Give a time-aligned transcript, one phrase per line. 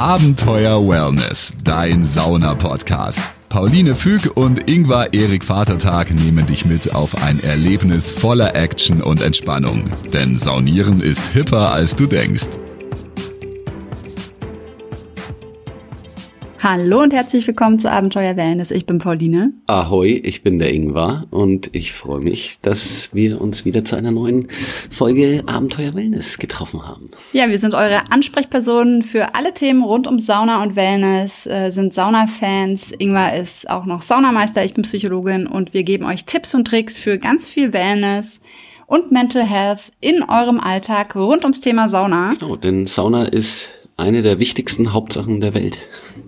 [0.00, 3.20] Abenteuer Wellness, dein Sauna-Podcast.
[3.50, 9.20] Pauline Füg und Ingvar Erik Vatertag nehmen dich mit auf ein Erlebnis voller Action und
[9.20, 9.92] Entspannung.
[10.10, 12.48] Denn Saunieren ist hipper, als du denkst.
[16.62, 18.70] Hallo und herzlich willkommen zu Abenteuer Wellness.
[18.70, 19.54] Ich bin Pauline.
[19.66, 24.10] Ahoi, ich bin der Ingvar und ich freue mich, dass wir uns wieder zu einer
[24.10, 24.46] neuen
[24.90, 27.12] Folge Abenteuer Wellness getroffen haben.
[27.32, 31.94] Ja, wir sind eure Ansprechpersonen für alle Themen rund um Sauna und Wellness, äh, sind
[31.94, 32.92] Sauna-Fans.
[32.98, 36.98] Ingvar ist auch noch Saunameister, ich bin Psychologin und wir geben euch Tipps und Tricks
[36.98, 38.42] für ganz viel Wellness
[38.84, 42.34] und Mental Health in eurem Alltag rund ums Thema Sauna.
[42.38, 45.78] Genau, denn Sauna ist eine der wichtigsten Hauptsachen der Welt.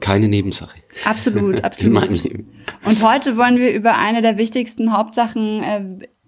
[0.00, 0.76] Keine Nebensache.
[1.04, 1.94] Absolut, absolut.
[1.94, 2.48] In meinem Leben.
[2.84, 5.82] Und heute wollen wir über eine der wichtigsten Hauptsachen äh,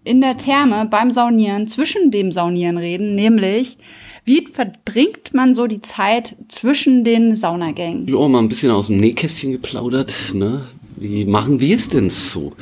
[0.05, 3.79] in der Therme beim Saunieren, zwischen dem Saunieren reden, nämlich
[4.25, 8.09] wie verbringt man so die Zeit zwischen den Saunagängen?
[8.09, 10.13] Ja, mal ein bisschen aus dem Nähkästchen geplaudert.
[10.33, 10.67] Ne?
[10.97, 12.53] Wie machen wir es denn so?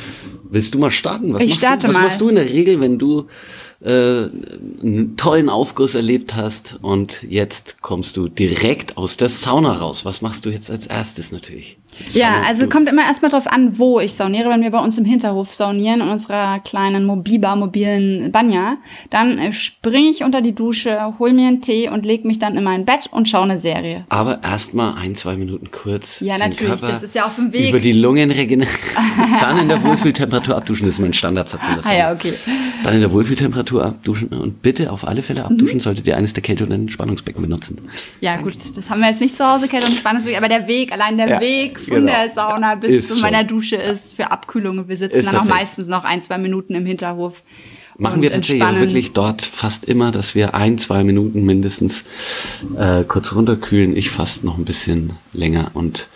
[0.51, 1.33] Willst du mal starten?
[1.33, 2.05] Was, Ich starte du, was mal.
[2.05, 3.27] machst du in der Regel, wenn du
[3.85, 4.29] äh,
[4.83, 10.05] einen tollen Aufguss erlebt hast und jetzt kommst du direkt aus der Sauna raus?
[10.05, 11.79] Was machst du jetzt als erstes natürlich?
[11.99, 14.49] Jetzt Ja, also kommt immer erstmal drauf an, wo ich sauniere.
[14.49, 18.79] Wenn wir bei uns im Hinterhof saunieren, in unserer kleinen Mobiba, mobilen Banja,
[19.11, 22.57] dann äh, springe ich unter die Dusche, hol mir einen Tee und leg mich dann
[22.57, 24.05] in mein Bett und schaue eine Serie.
[24.09, 26.21] Aber erstmal ein, zwei Minuten kurz.
[26.21, 27.69] Ja, den natürlich, Körper das ist ja auf dem Weg.
[27.69, 28.63] Über die Lungen regenerieren.
[29.41, 30.87] Dann in der Wohlfühltemperatur abduschen.
[30.87, 32.33] Das ist mein Standardsatz in der Ah ja, okay.
[32.85, 34.29] Dann in der Wohlfühltemperatur abduschen.
[34.29, 35.47] Und bitte auf alle Fälle Mhm.
[35.47, 37.79] abduschen, solltet ihr eines der Kälte- und Entspannungsbecken benutzen.
[38.21, 40.93] Ja, gut, das haben wir jetzt nicht zu Hause, Kälte und Spannungsweg, aber der Weg,
[40.93, 42.13] allein der Ja, Weg von genau.
[42.13, 43.23] der Sauna bis Ist zu schon.
[43.23, 44.89] meiner Dusche ist für Abkühlung.
[44.89, 47.43] Wir sitzen Ist dann auch meistens noch ein, zwei Minuten im Hinterhof.
[47.99, 52.05] Machen wir tatsächlich auch wirklich dort fast immer, dass wir ein, zwei Minuten mindestens
[52.77, 53.95] äh, kurz runterkühlen.
[53.97, 56.09] Ich fast noch ein bisschen länger und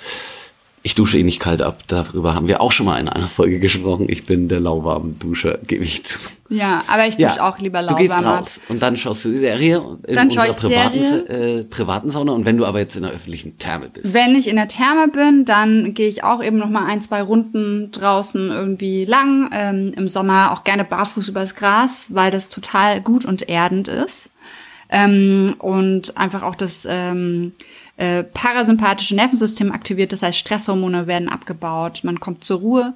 [0.86, 1.80] ich dusche eh nicht kalt ab.
[1.88, 4.06] Darüber haben wir auch schon mal in einer Folge gesprochen.
[4.08, 6.20] Ich bin der lauwarme Duscher, gebe ich zu.
[6.48, 9.38] Ja, aber ich dusche auch lieber Du gehst lauwarm raus und dann schaust du die
[9.38, 11.58] Serie in Dann unserer privaten, Serie.
[11.58, 12.30] äh, privaten Sauna.
[12.30, 15.08] Und wenn du aber jetzt in der öffentlichen Therme bist, Wenn ich in der Therme
[15.08, 19.50] bin, dann gehe ich auch eben noch mal ein, zwei Runden draußen irgendwie lang.
[19.52, 24.30] Ähm, Im Sommer auch gerne barfuß übers Gras, weil das total gut und erdend ist.
[24.88, 27.54] Ähm, und einfach auch das ähm,
[27.98, 30.12] äh, parasympathische Nervensystem aktiviert.
[30.12, 32.94] Das heißt, Stresshormone werden abgebaut, man kommt zur Ruhe.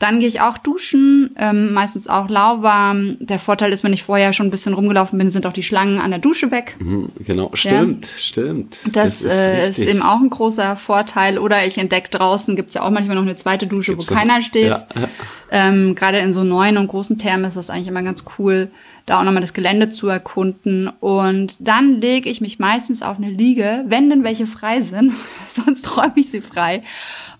[0.00, 3.16] Dann gehe ich auch duschen, ähm, meistens auch lauwarm.
[3.20, 6.00] Der Vorteil ist, wenn ich vorher schon ein bisschen rumgelaufen bin, sind auch die Schlangen
[6.00, 6.74] an der Dusche weg.
[6.78, 8.78] Hm, genau, stimmt, stimmt.
[8.92, 9.88] Das, äh, ist richtig.
[9.88, 11.38] eben auch ein großer Vorteil.
[11.38, 14.20] Oder ich entdecke draußen, gibt's ja auch manchmal noch eine zweite Dusche, Gibt's wo noch-
[14.20, 14.68] keiner steht.
[14.70, 15.08] Ja, ja.
[15.50, 18.70] Ähm, Gerade in so neuen und großen Thermen ist das eigentlich immer ganz cool,
[19.06, 20.88] da auch nochmal das Gelände zu erkunden.
[21.00, 25.12] Und dann lege ich mich meistens auf eine Liege, wenn denn welche frei sind,
[25.54, 26.82] sonst räume ich sie frei.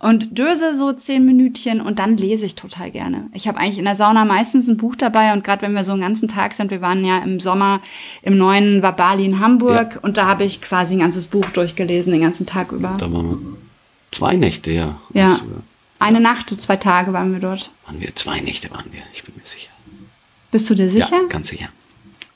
[0.01, 3.27] Und döse so zehn Minütchen und dann lese ich total gerne.
[3.35, 5.93] Ich habe eigentlich in der Sauna meistens ein Buch dabei und gerade wenn wir so
[5.93, 7.81] einen ganzen Tag sind, wir waren ja im Sommer
[8.23, 12.23] im neuen Wabali in Hamburg und da habe ich quasi ein ganzes Buch durchgelesen, den
[12.23, 12.97] ganzen Tag über.
[12.99, 13.39] Da waren wir
[14.11, 14.99] zwei Nächte, ja.
[15.13, 15.33] Ja.
[15.33, 15.63] Sogar.
[16.01, 17.71] Eine Nacht, zwei Tage waren wir dort.
[17.87, 19.69] Waren wir, zwei Nächte waren wir, ich bin mir sicher.
[20.51, 21.21] Bist du dir sicher?
[21.23, 21.69] Ja, ganz sicher.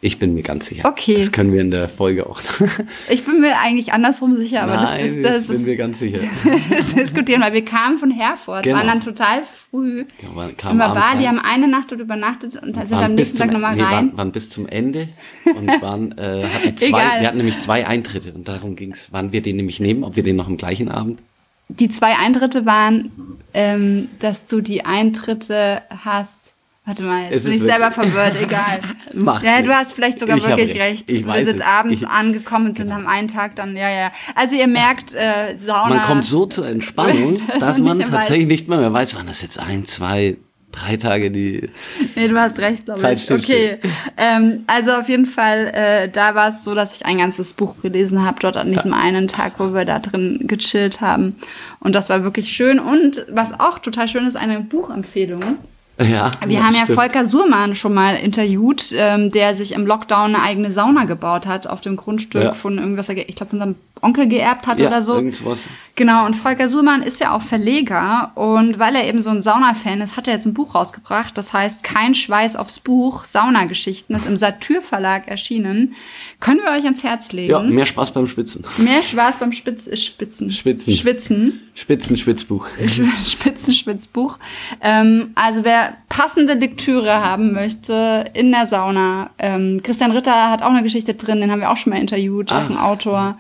[0.03, 0.87] Ich bin mir ganz sicher.
[0.87, 1.17] Okay.
[1.17, 2.43] Das können wir in der Folge auch.
[3.09, 6.19] Ich bin mir eigentlich andersrum sicher, aber Nein, das, das, das, bin mir ganz sicher.
[6.71, 8.77] das diskutieren, weil wir kamen von Herford, Genau.
[8.77, 11.39] waren dann total früh Ja, waren- kamen abends Bali, rein.
[11.39, 13.93] haben eine Nacht dort übernachtet und sind am nächsten Tag nochmal nee, rein.
[13.93, 15.09] Waren, waren bis zum Ende
[15.57, 19.09] und waren, äh, hatten zwei, wir hatten nämlich zwei Eintritte und darum ging's.
[19.11, 21.21] Wann wir den nämlich nehmen, ob wir den noch am gleichen Abend.
[21.69, 23.11] Die zwei Eintritte waren,
[23.55, 26.53] ähm, dass du die Eintritte hast.
[26.87, 28.81] Warte mal, jetzt Es bin ist ich selber verwirrt, egal.
[29.15, 30.81] Macht ja, du hast vielleicht sogar Ich wirklich recht.
[31.09, 31.11] recht.
[31.11, 31.67] Ich wir weiß sind es.
[31.67, 34.13] abends Ich- angekommen und sind am einen Tag dann, ja, ja.
[34.35, 35.89] Also ihr merkt, äh, Sauna.
[35.95, 38.49] Man kommt so zur Entspannung, Das dass man tatsächlich weiß.
[38.49, 40.37] nicht mehr, mehr weiß, waren das jetzt ein, zwei,
[40.75, 41.69] drei Tage die.
[42.15, 43.31] Nee, du hast recht, glaube ich.
[43.31, 43.79] Okay.
[44.17, 47.81] Ähm, also auf jeden Fall, äh, da war es so, dass ich ein ganzes Buch
[47.83, 51.37] gelesen habe, dort an diesem einen Tag, wo wir da drin gechillt haben.
[51.81, 52.79] Und das war wirklich schön.
[52.79, 55.59] Und was auch total schön ist, eine Buchempfehlung.
[55.99, 56.99] Ja, Wir haben ja stimmt.
[56.99, 61.67] Volker Surmann schon mal interviewt, ähm, der sich im Lockdown eine eigene Sauna gebaut hat
[61.69, 62.53] auf dem Grundstück Ja.
[62.53, 65.15] von irgendwas, ge- ich glaube, von seinem Onkel geerbt hat ja, oder so.
[65.15, 65.69] Irgendwas.
[65.95, 70.01] Genau, und Volker Surmann ist ja auch Verleger und weil er eben so ein Sauna-Fan
[70.01, 74.27] ist, hat er jetzt ein Buch rausgebracht, das heißt Kein Schweiß aufs Buch, Saunageschichten, ist
[74.27, 75.95] im Satyr Verlag erschienen.
[76.41, 77.51] Können wir euch ans Herz legen.
[77.53, 78.65] Ja, mehr Spaß beim Spitzen.
[78.79, 80.51] Mehr Spaß beim Spitz, Spitzen.
[80.51, 80.93] Schwitzen.
[80.93, 81.61] Schwitzen.
[81.75, 82.69] Spitzenschwitzbuch.
[83.27, 84.39] Spitzenschwitzbuch.
[84.81, 89.31] Ähm, also wer passende Lektüre haben möchte in der Sauna.
[89.39, 92.53] Ähm, Christian Ritter hat auch eine Geschichte drin, den haben wir auch schon mal interviewt,
[92.53, 93.37] auch ein Autor.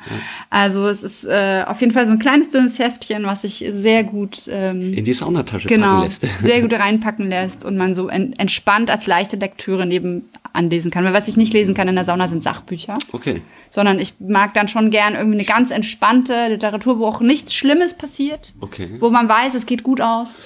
[0.50, 4.02] Also es ist äh, auf jeden Fall so ein kleines dünnes Heftchen, was sich sehr
[4.02, 6.26] gut ähm, In die Saunatasche genau, packen lässt.
[6.40, 11.04] sehr gut reinpacken lässt und man so en entspannt als leichte Lektüre neben anlesen kann.
[11.04, 13.42] Weil was ich nicht lesen kann in der Sauna sind Sachbücher, Okay.
[13.70, 17.94] sondern ich mag dann schon gern irgendwie eine ganz entspannte Literatur, wo auch nichts Schlimmes
[17.94, 18.23] passiert,
[18.60, 18.90] Okay.
[19.00, 20.38] wo man weiß, es geht gut aus.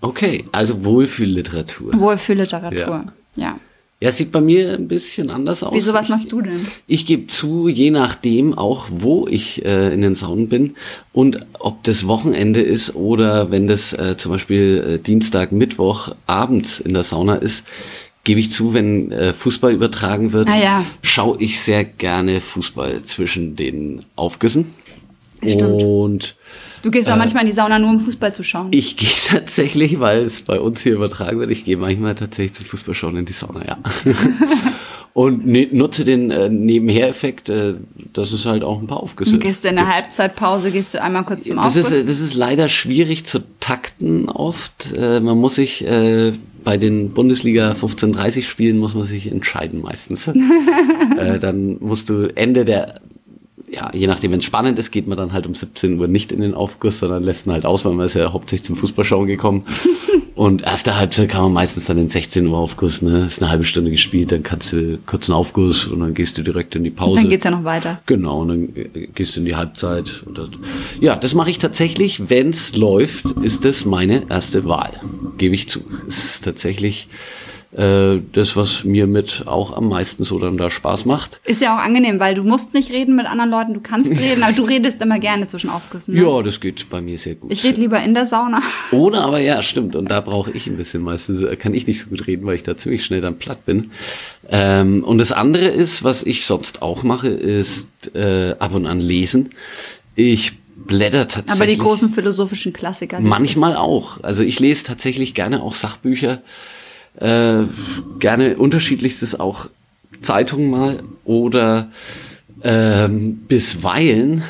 [0.00, 1.92] Okay, also Wohlfühlliteratur.
[1.98, 3.12] Wohlfühlliteratur.
[3.36, 3.58] Ja.
[3.98, 5.72] Ja, sieht bei mir ein bisschen anders aus.
[5.74, 6.66] Wieso, was Ich- machst du denn?
[6.86, 10.76] Ich gebe zu, je nachdem auch, wo ich äh, in den Saunen bin
[11.14, 16.78] und ob das Wochenende ist oder wenn das äh, zum Beispiel äh, Dienstag, Mittwoch abends
[16.78, 17.64] in der Sauna ist,
[18.24, 20.84] gebe ich zu, wenn äh, Fußball übertragen wird, Ah ja.
[21.00, 24.74] schaue ich sehr gerne Fußball zwischen den Aufgüssen.
[25.42, 25.82] Stimmt.
[25.82, 26.36] Und
[26.82, 28.72] Du gehst ja manchmal in die Sauna nur, um Fußball zu schauen.
[28.72, 28.76] Äh.
[28.76, 32.66] ich gehe tatsächlich, weil es bei uns hier übertragen wird, ich gehe manchmal tatsächlich zum
[32.66, 33.78] Fußballschauen in die Sauna, ja.
[35.12, 37.74] Und ne, nutze den äh, Nebenher-Effekt, äh,
[38.12, 41.24] dass es halt auch ein paar Aufgüsse Du gehst in der Halbzeitpause, gehst du einmal
[41.24, 41.90] kurz zum das Aufguss.
[41.90, 44.94] ist, das ist leider schwierig zu takten oft.
[44.94, 46.32] Äh, man muss sich äh,
[46.62, 50.28] bei den Bundesliga 1530 Spielen muss man sich entscheiden meistens.
[51.16, 53.00] äh, dann musst du Ende der,
[53.68, 56.30] ja, je nachdem, wenn es spannend ist, geht man dann halt um 17 Uhr nicht
[56.30, 59.26] in den Aufguss, sondern lässt ihn halt aus, weil man ist ja hauptsächlich zum Fußballschauen
[59.26, 59.64] gekommen.
[60.36, 63.24] Und erste Halbzeit kann man meistens dann in 16 Uhr Aufguss, ne?
[63.24, 66.42] Ist eine halbe Stunde gespielt, dann kannst du kurz einen Aufguss und dann gehst du
[66.42, 67.20] direkt in die Pause.
[67.20, 68.02] Dann geht's ja noch weiter.
[68.04, 68.68] Genau, und dann
[69.14, 70.22] gehst du in die Halbzeit.
[70.26, 70.50] Und das,
[71.00, 72.28] ja, das mache ich tatsächlich.
[72.28, 74.92] Wenn's läuft, ist das meine erste Wahl.
[75.38, 75.80] Gebe ich zu.
[76.06, 77.08] Es ist tatsächlich
[77.76, 81.40] äh, das, was mir mit auch am meisten so dann da Spaß macht.
[81.44, 84.42] Ist ja auch angenehm, weil du musst nicht reden mit anderen Leuten, du kannst reden,
[84.42, 86.14] aber du redest immer gerne zwischen Aufgüssen.
[86.14, 86.22] Ne?
[86.22, 87.52] Ja, das geht bei mir sehr gut.
[87.52, 88.62] Ich rede lieber in der Sauna.
[88.92, 89.94] Oder aber ja, stimmt.
[89.94, 92.56] Und da brauche ich ein bisschen meistens, äh, kann ich nicht so gut reden, weil
[92.56, 93.90] ich da ziemlich schnell dann platt bin.
[94.48, 99.00] Ähm, und das andere ist, was ich sonst auch mache, ist äh, ab und an
[99.00, 99.50] lesen.
[100.14, 101.60] Ich blätter tatsächlich.
[101.60, 103.20] Aber die großen philosophischen Klassiker.
[103.20, 104.22] Manchmal auch.
[104.22, 106.40] Also ich lese tatsächlich gerne auch Sachbücher,
[107.20, 107.62] äh,
[108.18, 109.68] gerne unterschiedlichstes auch
[110.20, 111.90] Zeitungen mal oder
[112.62, 114.42] ähm, bisweilen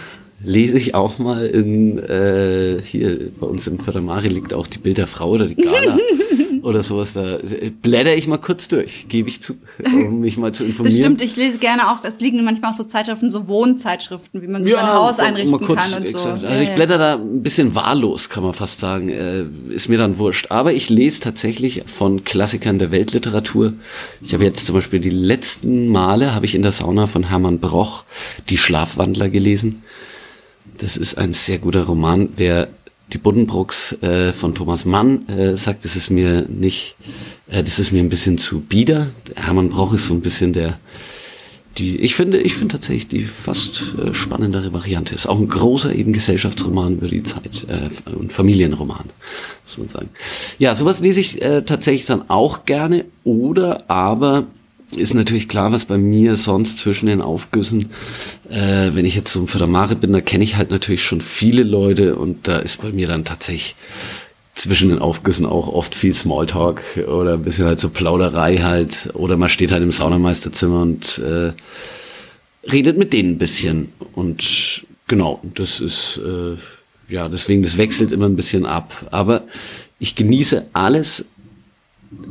[0.43, 4.99] lese ich auch mal in äh, hier bei uns im Fördermari liegt auch die Bild
[4.99, 5.99] der Frau oder die Gala
[6.67, 7.13] oder sowas.
[7.13, 9.55] Da äh, blätter ich mal kurz durch, gebe ich zu,
[9.85, 10.99] um mich mal zu Das informieren.
[10.99, 14.65] stimmt, ich lese gerne auch, es liegen manchmal auch so Zeitschriften, so Wohnzeitschriften, wie man
[14.65, 16.17] so sein Haus einrichten kurz, kann und so.
[16.19, 16.43] exakt.
[16.43, 16.75] Also Ja, ich ja.
[16.75, 19.09] blätter da ein bisschen wahllos, kann man fast sagen.
[19.09, 20.51] Äh, ist mir dann wurscht.
[20.51, 23.73] Aber ich lese tatsächlich von Klassikern der Weltliteratur.
[24.21, 27.61] Ich habe jetzt zum Beispiel die letzten Male habe ich in der Sauna von Hermann
[27.61, 28.05] Broch
[28.49, 29.83] die Schlafwandler gelesen.
[30.79, 32.29] Das ist ein sehr guter Roman.
[32.37, 32.69] Wer
[33.13, 36.97] die Buddenbrooks äh, von Thomas Mann äh, sagt, das ist mir nicht,
[37.49, 39.09] äh, das ist mir ein bisschen zu bieder.
[39.37, 40.79] Hermann Broch ist so ein bisschen der,
[41.79, 45.15] die, ich finde, ich finde tatsächlich die fast äh, spannendere Variante.
[45.15, 49.05] Ist auch ein großer eben Gesellschaftsroman über die Zeit äh, und Familienroman,
[49.65, 50.09] muss man sagen.
[50.59, 53.05] Ja, sowas lese ich äh, tatsächlich dann auch gerne.
[53.25, 54.47] Oder aber
[54.95, 57.91] ist natürlich klar, was bei mir sonst zwischen den Aufgüssen,
[58.49, 62.15] äh, wenn ich jetzt ein Fördermare bin, da kenne ich halt natürlich schon viele Leute
[62.17, 63.75] und da ist bei mir dann tatsächlich
[64.55, 69.11] zwischen den Aufgüssen auch oft viel Smalltalk oder ein bisschen halt so Plauderei halt.
[69.13, 71.53] Oder man steht halt im Saunameisterzimmer und äh,
[72.71, 73.93] redet mit denen ein bisschen.
[74.15, 76.57] Und genau, das ist, äh,
[77.13, 79.07] ja, deswegen, das wechselt immer ein bisschen ab.
[79.11, 79.45] Aber
[79.99, 81.27] ich genieße alles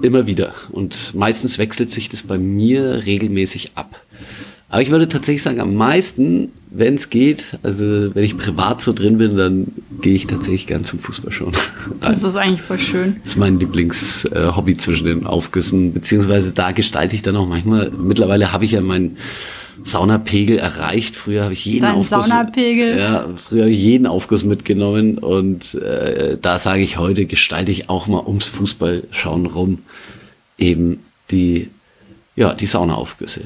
[0.01, 0.53] immer wieder.
[0.71, 4.01] Und meistens wechselt sich das bei mir regelmäßig ab.
[4.69, 8.93] Aber ich würde tatsächlich sagen, am meisten, wenn es geht, also wenn ich privat so
[8.93, 9.67] drin bin, dann
[10.01, 11.53] gehe ich tatsächlich gern zum Fußball schauen.
[12.01, 13.17] Das ist eigentlich voll schön.
[13.23, 17.91] Das ist mein Lieblingshobby äh, zwischen den Aufgüssen, beziehungsweise da gestalte ich dann auch manchmal.
[17.91, 19.17] Mittlerweile habe ich ja meinen
[19.85, 21.15] Saunapegel erreicht.
[21.15, 22.27] Früher habe ich jeden Dein Aufguss.
[22.27, 22.97] Saunapegel?
[22.97, 27.87] Ja, früher habe ich jeden Aufguss mitgenommen und äh, da sage ich heute, gestalte ich
[27.89, 29.83] auch mal ums Fußballschauen rum
[30.57, 31.69] eben die,
[32.35, 33.41] ja, die Saunaaufgüsse.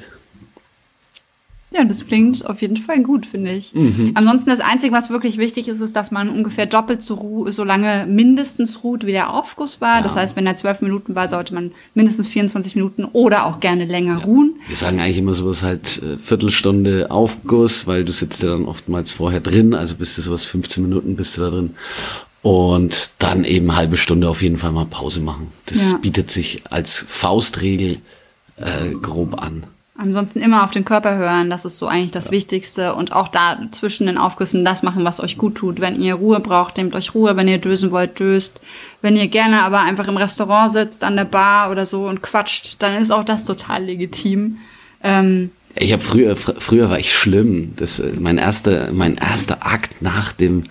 [1.71, 3.75] Ja, das klingt auf jeden Fall gut, finde ich.
[3.75, 4.11] Mhm.
[4.15, 7.63] Ansonsten das Einzige, was wirklich wichtig ist, ist, dass man ungefähr doppelt so, ru so
[7.63, 10.01] lange mindestens ruht, wie der Aufguss war.
[10.01, 13.85] Das heißt, wenn er zwölf Minuten war, sollte man mindestens 24 Minuten oder auch gerne
[13.85, 14.55] länger ruhen.
[14.67, 19.11] Wir sagen eigentlich immer sowas halt äh, Viertelstunde Aufguss, weil du sitzt ja dann oftmals
[19.11, 21.75] vorher drin, also bist du sowas 15 Minuten bist du da drin.
[22.41, 25.47] Und dann eben halbe Stunde auf jeden Fall mal Pause machen.
[25.65, 25.97] Das Ja.
[25.97, 27.97] bietet sich als Faustregel
[28.55, 29.65] äh, grob an.
[30.01, 32.31] Ansonsten immer auf den Körper hören, das ist so eigentlich das ja.
[32.31, 32.95] Wichtigste.
[32.95, 35.81] Und auch da zwischen den Aufgüssen das machen, was euch gut tut.
[35.81, 37.35] Wenn ihr Ruhe braucht, nehmt euch Ruhe.
[37.35, 38.61] Wenn ihr dösen wollt, döst.
[39.01, 42.77] Wenn ihr gerne aber einfach im Restaurant sitzt, an der Bar oder so und quatscht,
[42.79, 44.59] dann ist auch das total legitim.
[45.03, 47.73] Ähm, ich habe früher, fr früher war ich schlimm.
[47.75, 50.63] Das, äh, mein erster, mein erster Akt nach dem,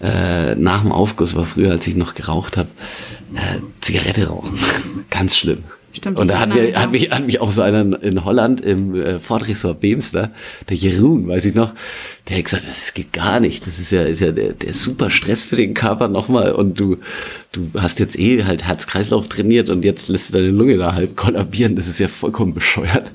[0.00, 2.68] äh, nach dem Aufguss war früher, als ich noch geraucht habe,
[3.34, 4.56] äh, Zigarette rauchen.
[5.10, 5.64] Ganz schlimm.
[5.94, 8.94] Stimmt, und da hat, mir, hat, mich, hat mich auch so einer in Holland im
[8.94, 10.32] äh, Fordresort Beemster,
[10.68, 11.72] der Jeroen, weiß ich noch,
[12.28, 13.66] der hat gesagt, das geht gar nicht.
[13.66, 16.96] Das ist ja, ist ja der, der super Stress für den Körper nochmal und du,
[17.52, 21.16] du hast jetzt eh halt Herz-Kreislauf trainiert und jetzt lässt du deine Lunge da halb
[21.16, 21.76] kollabieren.
[21.76, 23.12] Das ist ja vollkommen bescheuert.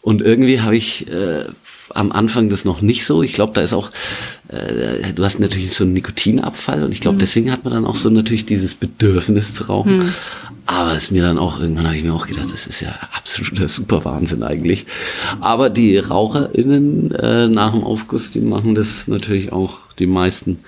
[0.00, 1.44] Und irgendwie habe ich äh,
[1.94, 3.22] am Anfang das noch nicht so.
[3.22, 3.90] Ich glaube, da ist auch,
[4.48, 7.20] äh, du hast natürlich so einen Nikotinabfall und ich glaube, mhm.
[7.20, 9.98] deswegen hat man dann auch so natürlich dieses Bedürfnis zu rauchen.
[9.98, 10.14] Mhm.
[10.64, 13.68] Aber es mir dann auch, irgendwann habe ich mir auch gedacht, das ist ja absoluter
[13.68, 14.86] Superwahnsinn eigentlich.
[15.40, 20.60] Aber die RaucherInnen äh, nach dem Aufguss, die machen das natürlich auch, die meisten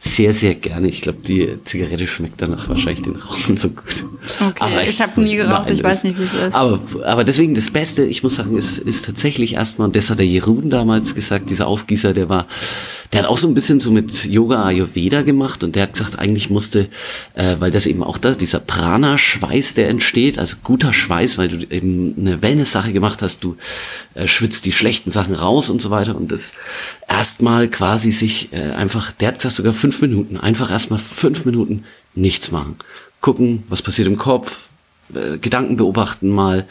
[0.00, 0.88] sehr, sehr gerne.
[0.88, 4.06] Ich glaube, die Zigarette schmeckt danach wahrscheinlich den Rauchen so gut.
[4.40, 6.54] Okay, ich, ich habe nie geraucht, ich weiß nicht, wie es ist.
[6.54, 10.18] Aber, aber deswegen das Beste, ich muss sagen, ist, ist tatsächlich erstmal, und das hat
[10.18, 12.46] der Jerun damals gesagt, dieser Aufgießer, der war
[13.12, 16.18] der hat auch so ein bisschen so mit Yoga Ayurveda gemacht und der hat gesagt,
[16.18, 16.88] eigentlich musste,
[17.34, 21.66] äh, weil das eben auch da, dieser Prana-Schweiß, der entsteht, also guter Schweiß, weil du
[21.70, 23.56] eben eine Wellness-Sache gemacht hast, du
[24.14, 26.52] äh, schwitzt die schlechten Sachen raus und so weiter und das
[27.08, 31.84] erstmal quasi sich äh, einfach, der hat gesagt sogar fünf Minuten, einfach erstmal fünf Minuten
[32.14, 32.76] nichts machen.
[33.26, 34.68] Gucken, was passiert im Kopf,
[35.12, 36.64] äh, Gedanken beobachten mal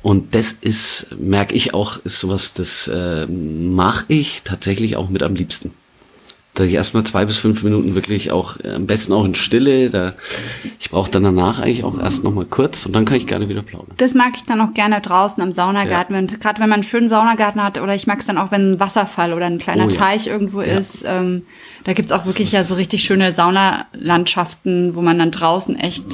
[0.00, 5.22] und das ist, merke ich auch, ist sowas, das äh, mache ich tatsächlich auch mit
[5.22, 5.72] am liebsten.
[6.54, 9.88] Dass ich erstmal zwei bis fünf Minuten wirklich auch, äh, am besten auch in Stille,
[9.88, 10.12] da,
[10.78, 13.62] ich brauche dann danach eigentlich auch erst nochmal kurz und dann kann ich gerne wieder
[13.62, 13.94] plaudern.
[13.96, 16.36] Das mag ich dann auch gerne draußen am Saunagarten, ja.
[16.36, 18.80] gerade wenn man einen schönen Saunagarten hat oder ich mag es dann auch, wenn ein
[18.80, 19.96] Wasserfall oder ein kleiner oh, ja.
[19.96, 20.78] Teich irgendwo ja.
[20.78, 21.04] ist.
[21.06, 21.46] Ähm,
[21.84, 26.04] da gibt's auch wirklich ja so richtig schöne Saunalandschaften, wo man dann draußen echt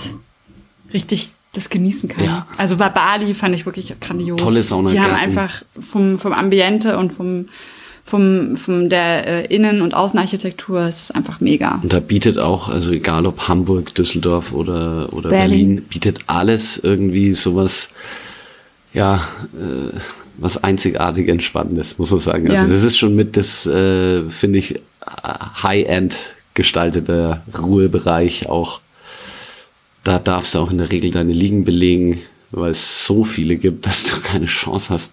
[0.92, 2.24] richtig das genießen kann.
[2.24, 2.46] Ja.
[2.56, 4.40] Also bei Bali fand ich wirklich grandios.
[4.40, 4.90] Tolle Sauna.
[4.90, 7.48] Sie haben einfach vom, vom Ambiente und vom,
[8.08, 11.78] vom, vom der äh, Innen- und Außenarchitektur, es ist einfach mega.
[11.82, 16.78] Und da bietet auch, also egal ob Hamburg, Düsseldorf oder, oder Berlin, Berlin bietet alles
[16.78, 17.88] irgendwie sowas,
[18.94, 19.22] ja,
[19.54, 19.98] äh,
[20.38, 22.50] was einzigartig Entspannendes, muss man sagen.
[22.50, 22.72] Also ja.
[22.72, 24.80] Das ist schon mit das, äh, finde ich,
[25.62, 26.16] High-End
[26.54, 28.80] gestalteter Ruhebereich auch
[30.08, 33.86] da darfst du auch in der Regel deine Liegen belegen, weil es so viele gibt,
[33.86, 35.12] dass du keine Chance hast.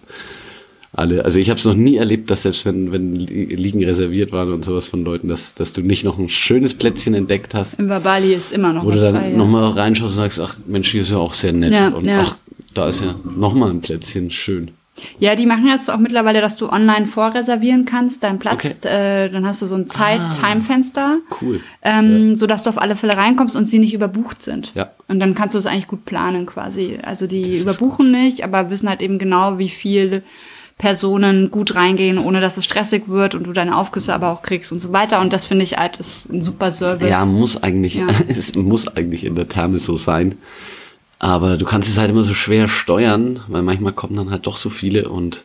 [0.96, 4.50] Alle, also ich habe es noch nie erlebt, dass selbst wenn, wenn Liegen reserviert waren
[4.50, 7.78] und sowas von Leuten, dass, dass du nicht noch ein schönes Plätzchen entdeckt hast.
[7.78, 9.36] Im Babali ist immer noch Wo was du dann ja.
[9.36, 11.74] nochmal reinschaust und sagst, ach Mensch, hier ist ja auch sehr nett.
[11.74, 12.20] Ja, und ja.
[12.22, 12.38] ach,
[12.72, 14.70] da ist ja nochmal ein Plätzchen, schön.
[15.18, 18.64] Ja, die machen jetzt auch mittlerweile, dass du online vorreservieren kannst, deinen Platz.
[18.64, 19.24] Okay.
[19.26, 21.18] Äh, dann hast du so ein Zeit-Time-Fenster.
[21.20, 21.60] Ah, cool.
[21.82, 22.36] Ähm, ja.
[22.36, 24.72] So dass du auf alle Fälle reinkommst und sie nicht überbucht sind.
[24.74, 24.90] Ja.
[25.08, 26.98] Und dann kannst du es eigentlich gut planen quasi.
[27.02, 28.20] Also die überbuchen gut.
[28.22, 30.22] nicht, aber wissen halt eben genau, wie viele
[30.78, 34.72] Personen gut reingehen, ohne dass es stressig wird und du deine Aufgüsse aber auch kriegst
[34.72, 35.20] und so weiter.
[35.20, 37.08] Und das finde ich halt ist ein super Service.
[37.08, 38.06] Ja, muss eigentlich, ja.
[38.28, 40.36] es muss eigentlich in der Therme so sein.
[41.18, 44.58] Aber du kannst es halt immer so schwer steuern, weil manchmal kommen dann halt doch
[44.58, 45.44] so viele und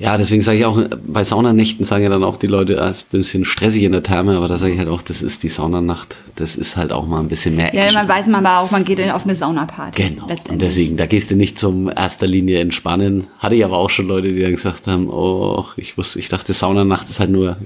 [0.00, 3.12] ja, deswegen sage ich auch, bei Saunanächten sagen ja dann auch die Leute, ah, ist
[3.12, 5.48] ein bisschen stressig in der Therme, aber da sage ich halt auch, das ist die
[5.48, 7.74] Saunanacht, das ist halt auch mal ein bisschen mehr.
[7.74, 10.10] Ja, man weiß man aber auch, man geht auf eine Saunaparty.
[10.10, 13.26] Genau, und deswegen, da gehst du nicht zum erster Linie entspannen.
[13.40, 16.52] Hatte ich aber auch schon Leute, die dann gesagt haben, oh, ich wusste, ich dachte,
[16.52, 17.56] Saunanacht ist halt nur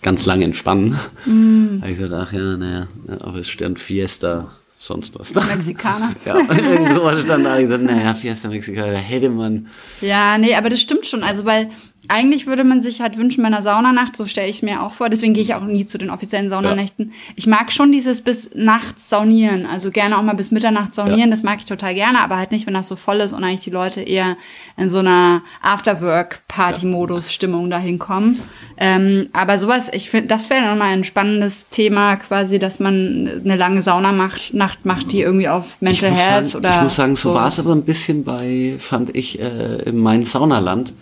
[0.00, 0.98] ganz lange entspannen.
[1.26, 1.80] Mm.
[1.80, 2.86] Da habe ich gesagt, ach ja, naja,
[3.20, 4.52] aber es stand Fiesta
[4.86, 5.34] sonst was.
[5.34, 6.14] Mexikaner.
[6.24, 7.56] ja, irgend sowas stand da.
[7.58, 9.68] Ich gesagt, naja, Fiesta Mexikaner, da hätte man.
[10.00, 11.22] Ja, nee, aber das stimmt schon.
[11.22, 11.70] Also, weil
[12.08, 14.92] eigentlich würde man sich halt wünschen bei einer Saunanacht, so stelle ich es mir auch
[14.92, 15.08] vor.
[15.08, 17.08] Deswegen gehe ich auch nie zu den offiziellen Saunanächten.
[17.08, 17.14] Ja.
[17.36, 19.66] Ich mag schon dieses bis nachts saunieren.
[19.66, 21.20] Also gerne auch mal bis Mitternacht saunieren.
[21.20, 21.26] Ja.
[21.28, 23.60] Das mag ich total gerne, aber halt nicht, wenn das so voll ist und eigentlich
[23.60, 24.36] die Leute eher
[24.76, 28.40] in so einer Afterwork-Party-Modus-Stimmung dahin kommen.
[28.76, 33.56] Ähm, aber sowas, ich finde, das wäre nochmal ein spannendes Thema, quasi, dass man eine
[33.56, 36.76] lange Saunanacht Nacht macht, die irgendwie auf Mental Health sagen, oder.
[36.76, 40.24] Ich muss sagen, so war es aber ein bisschen bei, fand ich, äh, in meinem
[40.24, 40.92] Saunaland.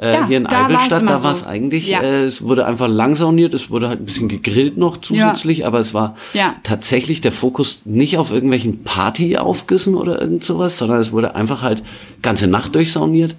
[0.00, 1.46] Äh, ja, hier in Eibelstadt, da war es so.
[1.46, 2.00] eigentlich, ja.
[2.00, 5.66] äh, es wurde einfach lang sauniert, es wurde halt ein bisschen gegrillt noch zusätzlich, ja.
[5.66, 6.16] aber es war
[6.62, 11.82] tatsächlich der Fokus nicht auf irgendwelchen Partyaufgüssen oder irgend sowas, sondern es wurde einfach halt
[12.22, 13.34] ganze Nacht durchsauniert.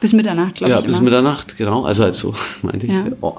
[0.00, 0.80] Bis Mitternacht, glaube ich.
[0.80, 1.04] Ja, bis immer.
[1.04, 1.84] Mitternacht, genau.
[1.84, 2.92] Also halt so, meinte ich.
[3.20, 3.36] Oh,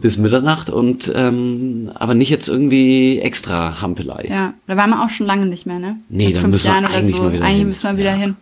[0.00, 4.26] bis Mitternacht und ähm, aber nicht jetzt irgendwie extra Hampelei.
[4.28, 5.98] Ja, da waren wir auch schon lange nicht mehr, ne?
[6.08, 7.22] Nee, da müssen wir eigentlich so.
[7.22, 7.66] mal wieder Eigentlich hin.
[7.68, 8.36] müssen wir wieder hin.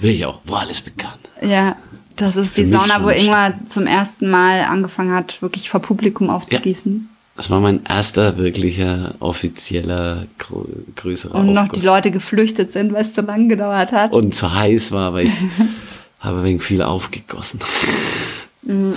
[0.00, 1.18] Will ich auch, wo alles begann.
[1.42, 1.76] Ja,
[2.16, 7.08] das ist die Sauna, wo Ingmar zum ersten Mal angefangen hat, wirklich vor Publikum aufzugießen.
[7.36, 10.64] Das war mein erster wirklicher offizieller grö
[10.96, 11.80] größerer Und noch Aufguss.
[11.80, 14.12] die Leute geflüchtet sind, weil es so lange gedauert hat.
[14.12, 15.34] Und zu heiß war, weil ich
[16.20, 17.60] habe wegen viel aufgegossen.
[18.62, 18.94] Mhm.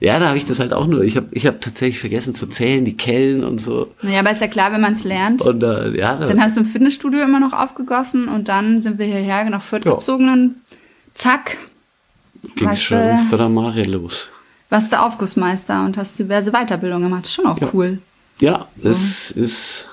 [0.00, 1.02] Ja, da habe ich das halt auch nur.
[1.02, 3.92] Ich habe ich hab tatsächlich vergessen zu zählen, die Kellen und so.
[4.02, 5.40] naja, aber ist ja klar, wenn man es lernt.
[5.42, 8.98] Und äh, ja, da, Dann hast du im Fitnessstudio immer noch aufgegossen und dann sind
[8.98, 9.92] wir hierher nach Fürth Ja.
[9.92, 10.54] gezogen und
[11.14, 11.58] zack,
[12.56, 14.28] ging schon für der Marie los.
[14.70, 17.24] warst du Aufgussmeister und hast diverse Weiterbildungen gemacht.
[17.26, 17.68] Ist schon auch Ja.
[17.72, 17.98] cool.
[18.40, 19.88] Ja, es ist.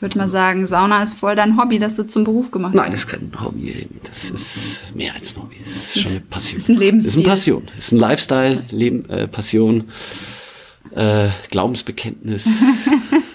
[0.00, 2.92] Würde mal sagen, Sauna ist voll dein Hobby, das du zum Beruf gemacht Nein, hast.
[2.92, 3.88] das ist kein Hobby.
[4.02, 5.56] Das ist mehr als ein Hobby.
[5.64, 6.58] Das ist schon eine Passion.
[6.60, 7.10] ist ein Lebensstil.
[7.10, 7.68] Das ist eine Passion.
[7.74, 9.84] Das ist ein Lifestyle, Leben, äh, Passion,
[10.94, 12.48] äh, Glaubensbekenntnis.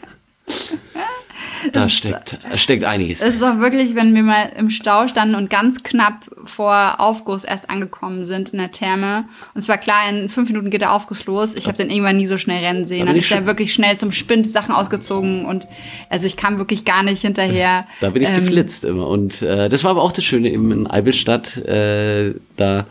[1.72, 3.22] da steckt, da steckt einiges.
[3.22, 7.44] Es ist auch wirklich, wenn wir mal im Stau standen und ganz knapp vor Aufguss
[7.44, 9.26] erst angekommen sind in der Therme.
[9.54, 11.56] Und es war klar, in fünf Minuten geht der Aufguss los.
[11.56, 13.02] Ich habe den irgendwann nie so schnell rennen sehen.
[13.02, 15.68] Da Dann ich ist er wirklich schnell zum Spind Sachen ausgezogen und
[16.10, 17.86] also ich kam wirklich gar nicht hinterher.
[18.00, 19.08] Da bin ich Ähm, geflitzt immer.
[19.08, 21.58] Und äh, das war aber auch das Schöne eben in Eibelstadt.
[21.58, 22.86] Äh, da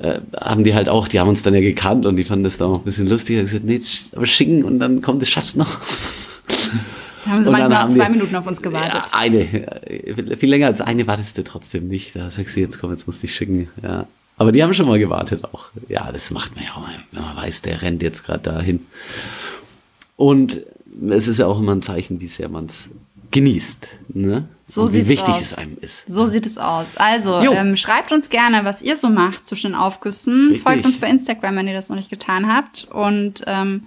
[0.00, 2.58] äh, haben die halt auch, die haben uns dann ja gekannt und die fanden das
[2.58, 3.36] da auch ein bisschen lustig.
[3.36, 3.80] Ich gesagt, nee,
[4.14, 5.78] aber schicken und dann kommt das schaffst noch.
[7.28, 9.02] Haben sie Und manchmal haben zwei Minuten auf uns gewartet.
[9.12, 9.40] Eine.
[9.40, 12.16] Äh, Viel länger als eine wartest du trotzdem nicht.
[12.16, 13.68] Da sagst du, jetzt komm, jetzt musst du dich schicken.
[13.82, 14.06] Ja.
[14.36, 15.66] Aber die haben schon mal gewartet auch.
[15.88, 18.86] Ja, das macht man ja auch mal, wenn man weiß, der rennt jetzt gerade dahin.
[20.16, 20.60] Und
[21.10, 22.88] es ist ja auch immer ein Zeichen, wie sehr man es
[23.30, 23.86] genießt.
[24.14, 24.48] Ne?
[24.66, 25.40] So Und wie wichtig aus.
[25.40, 26.04] es einem ist.
[26.06, 26.86] So sieht es aus.
[26.96, 30.48] Also, ähm, schreibt uns gerne, was ihr so macht zwischen den Aufgüssen.
[30.48, 30.62] Richtig.
[30.62, 32.86] Folgt uns bei Instagram, wenn ihr das noch nicht getan habt.
[32.90, 33.84] Und ähm,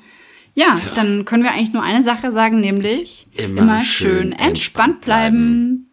[0.53, 5.01] ja, dann können wir eigentlich nur eine Sache sagen, nämlich Immer schön schön entspannt entspannt
[5.01, 5.87] bleiben.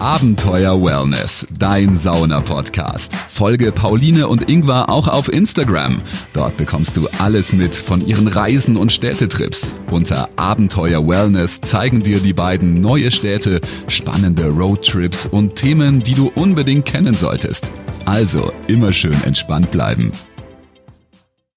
[0.00, 3.14] Abenteuer Wellness, dein Sauna-Podcast.
[3.14, 6.02] Folge Pauline und Ingvar auch auf Instagram.
[6.32, 9.76] Dort bekommst du alles mit von ihren Reisen und Städtetrips.
[9.92, 16.32] Unter Abenteuer Wellness zeigen dir die beiden neue Städte, spannende Roadtrips und Themen, die du
[16.34, 17.70] unbedingt kennen solltest.
[18.04, 20.10] Also immer schön entspannt bleiben.